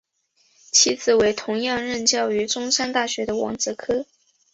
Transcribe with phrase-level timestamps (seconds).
[0.71, 4.07] 其子为同样任教于中山大学的王则柯。